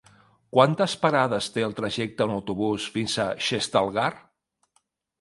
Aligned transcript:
Quantes 0.55 0.95
parades 1.03 1.51
té 1.59 1.67
el 1.69 1.77
trajecte 1.81 2.27
en 2.27 2.35
autobús 2.39 2.91
fins 2.99 3.21
a 3.29 3.31
Xestalgar? 3.51 4.11